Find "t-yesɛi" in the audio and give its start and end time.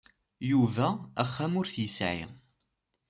1.73-2.25